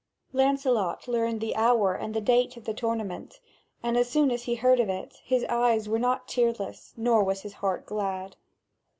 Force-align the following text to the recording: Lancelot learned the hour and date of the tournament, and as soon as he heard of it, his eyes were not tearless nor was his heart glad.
Lancelot 0.33 1.07
learned 1.07 1.41
the 1.41 1.55
hour 1.55 1.93
and 1.93 2.25
date 2.25 2.57
of 2.57 2.63
the 2.63 2.73
tournament, 2.73 3.39
and 3.83 3.95
as 3.95 4.09
soon 4.09 4.31
as 4.31 4.45
he 4.45 4.55
heard 4.55 4.79
of 4.79 4.89
it, 4.89 5.17
his 5.23 5.45
eyes 5.45 5.87
were 5.87 5.99
not 5.99 6.27
tearless 6.27 6.91
nor 6.97 7.23
was 7.23 7.41
his 7.41 7.53
heart 7.61 7.85
glad. 7.85 8.35